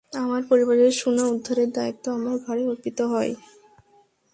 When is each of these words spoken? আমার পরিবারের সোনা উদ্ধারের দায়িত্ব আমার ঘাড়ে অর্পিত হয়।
আমার 0.13 0.41
পরিবারের 0.49 0.91
সোনা 0.91 1.25
উদ্ধারের 1.27 1.69
দায়িত্ব 1.71 2.05
আমার 2.11 2.35
ঘাড়ে 2.45 2.63
অর্পিত 2.67 2.99
হয়। 3.11 3.33